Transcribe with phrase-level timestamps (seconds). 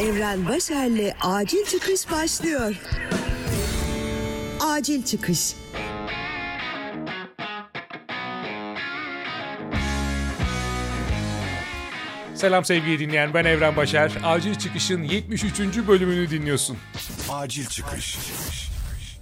[0.00, 2.74] Evren Başer'le Acil Çıkış başlıyor.
[4.60, 5.54] Acil Çıkış
[12.34, 14.12] Selam sevgili dinleyen ben Evren Başer.
[14.24, 15.60] Acil Çıkış'ın 73.
[15.88, 16.76] bölümünü dinliyorsun.
[17.30, 18.18] Acil çıkış.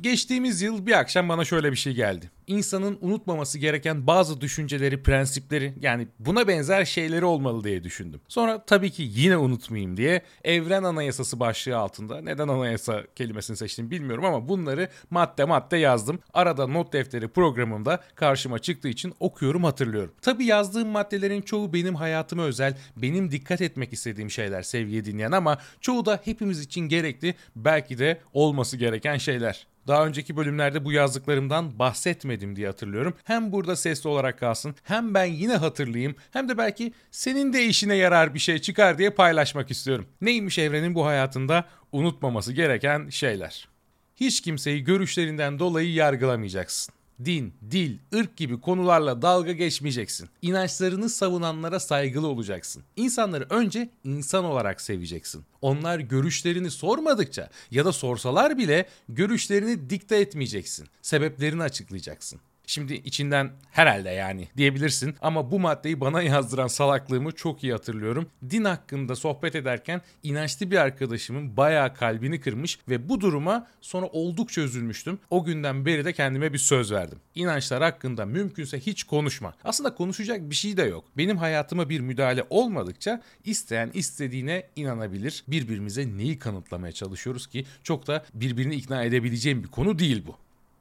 [0.00, 2.30] Geçtiğimiz yıl bir akşam bana şöyle bir şey geldi.
[2.46, 8.20] İnsanın unutmaması gereken bazı düşünceleri, prensipleri yani buna benzer şeyleri olmalı diye düşündüm.
[8.28, 14.24] Sonra tabii ki yine unutmayayım diye Evren Anayasası başlığı altında neden anayasa kelimesini seçtim bilmiyorum
[14.24, 16.18] ama bunları madde madde yazdım.
[16.34, 20.12] Arada not defteri programımda karşıma çıktığı için okuyorum hatırlıyorum.
[20.22, 25.58] Tabii yazdığım maddelerin çoğu benim hayatıma özel, benim dikkat etmek istediğim şeyler sevgili dinleyen ama
[25.80, 29.66] çoğu da hepimiz için gerekli, belki de olması gereken şeyler.
[29.86, 33.14] Daha önceki bölümlerde bu yazdıklarımdan bahsetmedim diye hatırlıyorum.
[33.24, 37.94] Hem burada sesli olarak kalsın hem ben yine hatırlayayım hem de belki senin de işine
[37.94, 40.06] yarar bir şey çıkar diye paylaşmak istiyorum.
[40.20, 43.68] Neymiş evrenin bu hayatında unutmaması gereken şeyler.
[44.16, 46.94] Hiç kimseyi görüşlerinden dolayı yargılamayacaksın.
[47.24, 50.28] Din, dil, ırk gibi konularla dalga geçmeyeceksin.
[50.42, 52.82] İnançlarını savunanlara saygılı olacaksın.
[52.96, 55.44] İnsanları önce insan olarak seveceksin.
[55.62, 60.86] Onlar görüşlerini sormadıkça ya da sorsalar bile görüşlerini dikte etmeyeceksin.
[61.02, 62.40] Sebeplerini açıklayacaksın.
[62.66, 68.26] Şimdi içinden herhalde yani diyebilirsin ama bu maddeyi bana yazdıran salaklığımı çok iyi hatırlıyorum.
[68.50, 74.60] Din hakkında sohbet ederken inançlı bir arkadaşımın bayağı kalbini kırmış ve bu duruma sonra oldukça
[74.60, 75.18] üzülmüştüm.
[75.30, 77.18] O günden beri de kendime bir söz verdim.
[77.34, 79.54] İnançlar hakkında mümkünse hiç konuşma.
[79.64, 81.04] Aslında konuşacak bir şey de yok.
[81.16, 85.44] Benim hayatıma bir müdahale olmadıkça isteyen istediğine inanabilir.
[85.48, 90.36] Birbirimize neyi kanıtlamaya çalışıyoruz ki çok da birbirini ikna edebileceğim bir konu değil bu.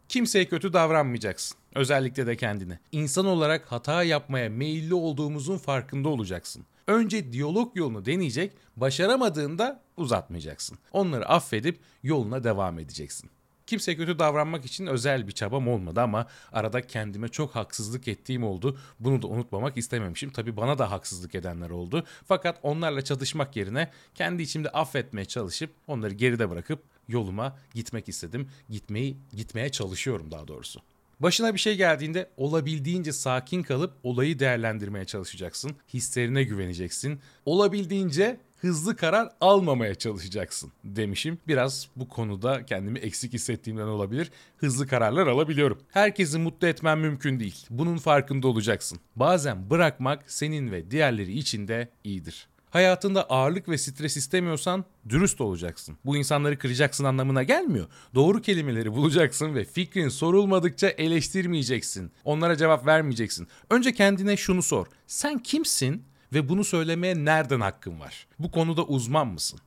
[0.09, 1.57] Kimseye kötü davranmayacaksın.
[1.75, 2.79] Özellikle de kendine.
[2.91, 6.65] İnsan olarak hata yapmaya meyilli olduğumuzun farkında olacaksın.
[6.87, 10.77] Önce diyalog yolunu deneyecek, başaramadığında uzatmayacaksın.
[10.91, 13.29] Onları affedip yoluna devam edeceksin.
[13.67, 18.77] Kimseye kötü davranmak için özel bir çabam olmadı ama arada kendime çok haksızlık ettiğim oldu.
[18.99, 20.29] Bunu da unutmamak istememişim.
[20.29, 22.03] Tabi bana da haksızlık edenler oldu.
[22.27, 28.49] Fakat onlarla çatışmak yerine kendi içimde affetmeye çalışıp onları geride bırakıp yoluma gitmek istedim.
[28.69, 30.81] Gitmeyi gitmeye çalışıyorum daha doğrusu.
[31.23, 35.71] Başına bir şey geldiğinde olabildiğince sakin kalıp olayı değerlendirmeye çalışacaksın.
[35.93, 37.19] Hislerine güveneceksin.
[37.45, 41.37] Olabildiğince hızlı karar almamaya çalışacaksın demişim.
[41.47, 44.31] Biraz bu konuda kendimi eksik hissettiğimden olabilir.
[44.57, 45.79] Hızlı kararlar alabiliyorum.
[45.91, 47.65] Herkesi mutlu etmem mümkün değil.
[47.69, 48.99] Bunun farkında olacaksın.
[49.15, 52.47] Bazen bırakmak senin ve diğerleri için de iyidir.
[52.73, 55.97] Hayatında ağırlık ve stres istemiyorsan dürüst olacaksın.
[56.05, 57.87] Bu insanları kıracaksın anlamına gelmiyor.
[58.15, 62.11] Doğru kelimeleri bulacaksın ve fikrin sorulmadıkça eleştirmeyeceksin.
[62.23, 63.47] Onlara cevap vermeyeceksin.
[63.69, 64.87] Önce kendine şunu sor.
[65.07, 68.27] Sen kimsin ve bunu söylemeye nereden hakkın var?
[68.39, 69.59] Bu konuda uzman mısın?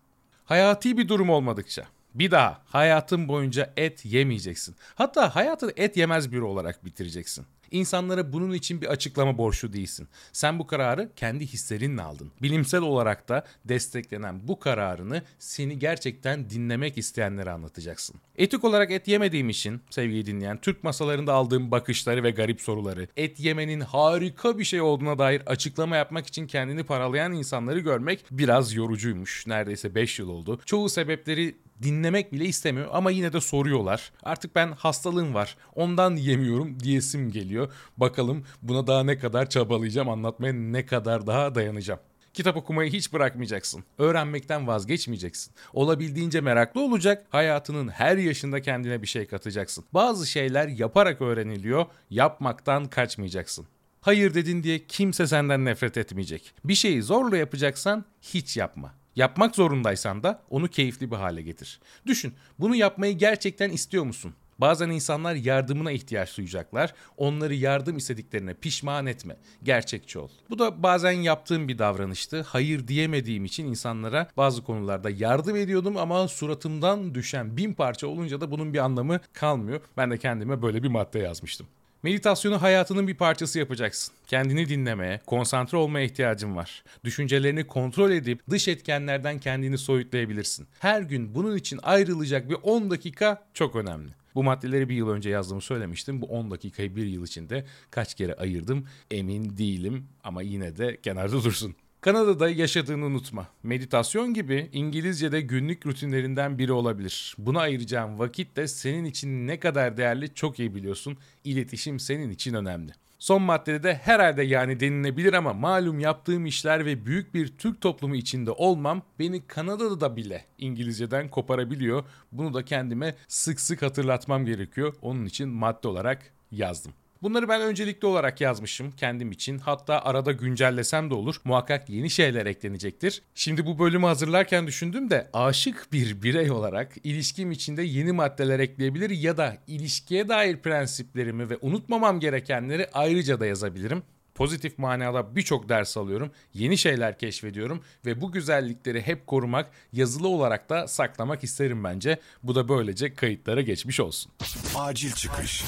[0.45, 1.87] Hayati bir durum olmadıkça
[2.19, 4.75] bir daha hayatın boyunca et yemeyeceksin.
[4.95, 7.47] Hatta hayatını et yemez biri olarak bitireceksin.
[7.71, 10.09] İnsanlara bunun için bir açıklama borçlu değilsin.
[10.33, 12.33] Sen bu kararı kendi hislerinle aldın.
[12.43, 18.17] Bilimsel olarak da desteklenen bu kararını seni gerçekten dinlemek isteyenlere anlatacaksın.
[18.37, 23.41] Etik olarak et yemediğim için sevgili dinleyen Türk masalarında aldığım bakışları ve garip soruları, et
[23.41, 29.47] yemenin harika bir şey olduğuna dair açıklama yapmak için kendini paralayan insanları görmek biraz yorucuymuş.
[29.47, 30.61] Neredeyse 5 yıl oldu.
[30.65, 34.13] Çoğu sebepleri dinlemek bile istemiyor ama yine de soruyorlar.
[34.23, 37.73] Artık ben hastalığım var ondan yemiyorum diyesim geliyor.
[37.97, 42.01] Bakalım buna daha ne kadar çabalayacağım anlatmaya ne kadar daha dayanacağım.
[42.35, 43.85] Kitap okumayı hiç bırakmayacaksın.
[43.99, 45.55] Öğrenmekten vazgeçmeyeceksin.
[45.73, 49.85] Olabildiğince meraklı olacak, hayatının her yaşında kendine bir şey katacaksın.
[49.95, 53.67] Bazı şeyler yaparak öğreniliyor, yapmaktan kaçmayacaksın.
[54.01, 56.55] Hayır dedin diye kimse senden nefret etmeyecek.
[56.65, 58.95] Bir şeyi zorla yapacaksan hiç yapma.
[59.17, 61.81] Yapmak zorundaysan da onu keyifli bir hale getir.
[62.07, 64.35] Düşün, bunu yapmayı gerçekten istiyor musun?
[64.59, 66.95] Bazen insanlar yardımına ihtiyaç duyacaklar.
[67.17, 69.37] Onları yardım istediklerine pişman etme.
[69.63, 70.29] Gerçekçi ol.
[70.51, 72.43] Bu da bazen yaptığım bir davranıştı.
[72.43, 78.51] Hayır diyemediğim için insanlara bazı konularda yardım ediyordum ama suratımdan düşen bin parça olunca da
[78.51, 79.81] bunun bir anlamı kalmıyor.
[79.97, 81.67] Ben de kendime böyle bir madde yazmıştım.
[82.07, 84.15] Meditasyonu hayatının bir parçası yapacaksın.
[84.27, 86.85] Kendini dinlemeye, konsantre olmaya ihtiyacın var.
[87.05, 90.67] Düşüncelerini kontrol edip dış etkenlerden kendini soyutlayabilirsin.
[90.79, 94.11] Her gün bunun için ayrılacak bir 10 dakika çok önemli.
[94.35, 96.23] Bu maddeleri bir yıl önce yazdığımı söylemiştim.
[96.23, 101.45] Bu 10 dakikayı bir yıl içinde kaç kere ayırdım emin değilim ama yine de kenarda
[101.45, 101.77] dursun.
[102.07, 103.49] Kanada'da yaşadığını unutma.
[103.63, 107.35] Meditasyon gibi İngilizce'de günlük rutinlerinden biri olabilir.
[107.39, 111.19] Buna ayıracağın vakit de senin için ne kadar değerli çok iyi biliyorsun.
[111.45, 112.93] İletişim senin için önemli.
[113.19, 118.17] Son maddede de herhalde yani denilebilir ama malum yaptığım işler ve büyük bir Türk toplumu
[118.17, 122.05] içinde olmam beni Kanada'da da bile İngilizceden koparabiliyor.
[122.33, 124.95] Bunu da kendime sık sık hatırlatmam gerekiyor.
[125.03, 126.93] Onun için madde olarak yazdım.
[127.23, 129.59] Bunları ben öncelikli olarak yazmışım kendim için.
[129.59, 131.37] Hatta arada güncellesem de olur.
[131.45, 133.23] Muhakkak yeni şeyler eklenecektir.
[133.35, 139.11] Şimdi bu bölümü hazırlarken düşündüm de aşık bir birey olarak ilişkim içinde yeni maddeler ekleyebilir
[139.11, 144.03] ya da ilişkiye dair prensiplerimi ve unutmamam gerekenleri ayrıca da yazabilirim.
[144.35, 150.71] Pozitif manada birçok ders alıyorum, yeni şeyler keşfediyorum ve bu güzellikleri hep korumak, yazılı olarak
[150.71, 152.21] da saklamak isterim bence.
[152.43, 154.33] Bu da böylece kayıtlara geçmiş olsun.
[154.75, 155.65] Acil çıkış.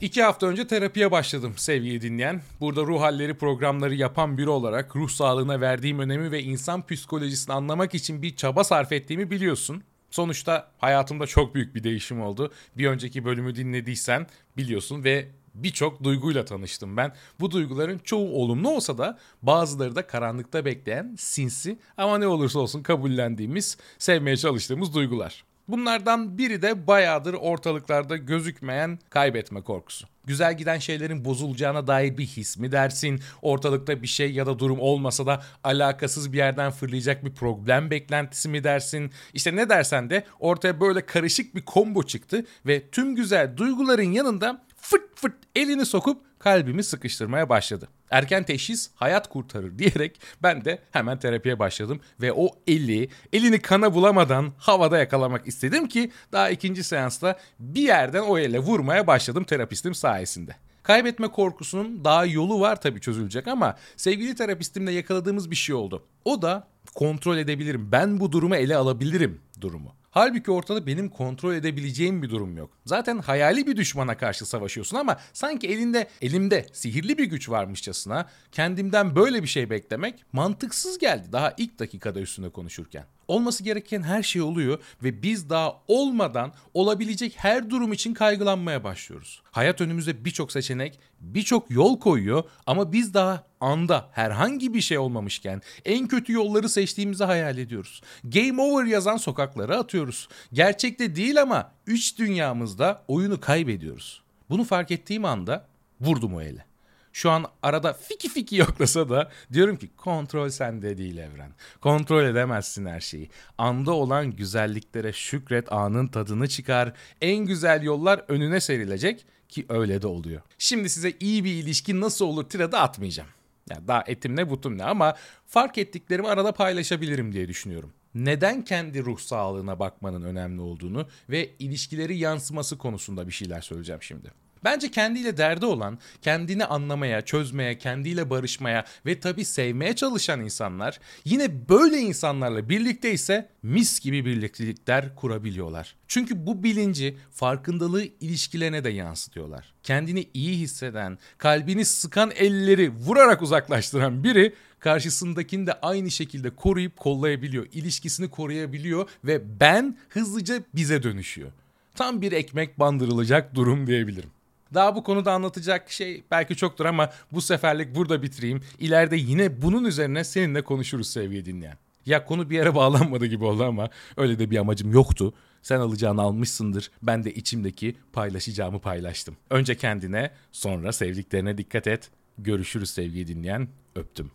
[0.00, 2.42] İki hafta önce terapiye başladım sevgili dinleyen.
[2.60, 7.94] Burada ruh halleri programları yapan biri olarak ruh sağlığına verdiğim önemi ve insan psikolojisini anlamak
[7.94, 9.82] için bir çaba sarf ettiğimi biliyorsun.
[10.10, 12.52] Sonuçta hayatımda çok büyük bir değişim oldu.
[12.76, 14.26] Bir önceki bölümü dinlediysen
[14.56, 17.14] biliyorsun ve birçok duyguyla tanıştım ben.
[17.40, 22.82] Bu duyguların çoğu olumlu olsa da bazıları da karanlıkta bekleyen sinsi ama ne olursa olsun
[22.82, 25.44] kabullendiğimiz, sevmeye çalıştığımız duygular.
[25.72, 30.06] Bunlardan biri de bayağıdır ortalıklarda gözükmeyen kaybetme korkusu.
[30.24, 33.20] Güzel giden şeylerin bozulacağına dair bir his mi dersin?
[33.42, 38.48] Ortalıkta bir şey ya da durum olmasa da alakasız bir yerden fırlayacak bir problem beklentisi
[38.48, 39.10] mi dersin?
[39.34, 44.62] İşte ne dersen de ortaya böyle karışık bir combo çıktı ve tüm güzel duyguların yanında
[44.76, 47.88] fırt fırt elini sokup kalbimi sıkıştırmaya başladı.
[48.10, 53.94] Erken teşhis hayat kurtarır diyerek ben de hemen terapiye başladım ve o eli, elini kana
[53.94, 59.94] bulamadan havada yakalamak istedim ki daha ikinci seansta bir yerden o ele vurmaya başladım terapistim
[59.94, 60.56] sayesinde.
[60.82, 66.06] Kaybetme korkusunun daha yolu var tabii çözülecek ama sevgili terapistimle yakaladığımız bir şey oldu.
[66.24, 69.99] O da kontrol edebilirim, ben bu durumu ele alabilirim durumu.
[70.10, 72.70] Halbuki ortada benim kontrol edebileceğim bir durum yok.
[72.86, 79.16] Zaten hayali bir düşmana karşı savaşıyorsun ama sanki elinde elimde sihirli bir güç varmışçasına kendimden
[79.16, 83.04] böyle bir şey beklemek mantıksız geldi daha ilk dakikada üstünde konuşurken.
[83.30, 89.42] Olması gereken her şey oluyor ve biz daha olmadan olabilecek her durum için kaygılanmaya başlıyoruz.
[89.50, 95.62] Hayat önümüze birçok seçenek, birçok yol koyuyor ama biz daha anda herhangi bir şey olmamışken
[95.84, 98.02] en kötü yolları seçtiğimizi hayal ediyoruz.
[98.24, 100.28] Game over yazan sokaklara atıyoruz.
[100.52, 104.22] Gerçekte değil ama üç dünyamızda oyunu kaybediyoruz.
[104.50, 105.66] Bunu fark ettiğim anda
[106.00, 106.69] vurdum o ele.
[107.12, 111.52] Şu an arada fiki fiki yoklasa da diyorum ki kontrol sende değil evren.
[111.80, 113.30] Kontrol edemezsin her şeyi.
[113.58, 116.92] Anda olan güzelliklere şükret anın tadını çıkar.
[117.20, 120.40] En güzel yollar önüne serilecek ki öyle de oluyor.
[120.58, 123.28] Şimdi size iyi bir ilişki nasıl olur tiradı atmayacağım.
[123.70, 125.16] Yani daha etim ne butum ne ama
[125.46, 127.92] fark ettiklerimi arada paylaşabilirim diye düşünüyorum.
[128.14, 134.30] Neden kendi ruh sağlığına bakmanın önemli olduğunu ve ilişkileri yansıması konusunda bir şeyler söyleyeceğim şimdi.
[134.64, 141.68] Bence kendiyle derdi olan, kendini anlamaya, çözmeye, kendiyle barışmaya ve tabii sevmeye çalışan insanlar yine
[141.68, 145.96] böyle insanlarla birlikte ise mis gibi birliktelikler kurabiliyorlar.
[146.08, 149.72] Çünkü bu bilinci, farkındalığı ilişkilerine de yansıtıyorlar.
[149.82, 157.66] Kendini iyi hisseden, kalbini sıkan elleri vurarak uzaklaştıran biri karşısındakini de aynı şekilde koruyup kollayabiliyor,
[157.72, 161.52] ilişkisini koruyabiliyor ve ben hızlıca bize dönüşüyor.
[161.94, 164.30] Tam bir ekmek bandırılacak durum diyebilirim.
[164.74, 168.60] Daha bu konuda anlatacak şey belki çoktur ama bu seferlik burada bitireyim.
[168.78, 171.76] İleride yine bunun üzerine seninle konuşuruz sevgili dinleyen.
[172.06, 175.34] Ya konu bir yere bağlanmadı gibi oldu ama öyle de bir amacım yoktu.
[175.62, 176.90] Sen alacağını almışsındır.
[177.02, 179.36] Ben de içimdeki paylaşacağımı paylaştım.
[179.50, 182.10] Önce kendine, sonra sevdiklerine dikkat et.
[182.38, 183.68] Görüşürüz sevgili dinleyen.
[183.94, 184.30] Öptüm.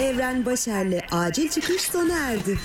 [0.00, 2.58] Evren Başer'le acil çıkış sona erdi.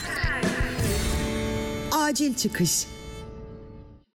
[1.91, 2.85] Acil çıkış.